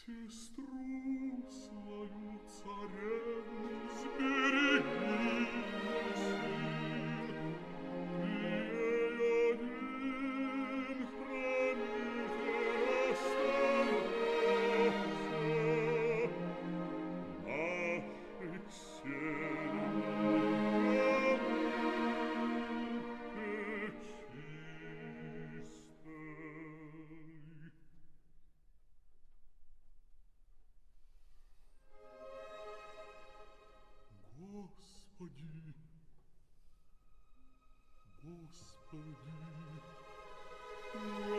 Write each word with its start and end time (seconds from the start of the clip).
Sestru. 0.09 0.78
Yeah. 41.01 41.38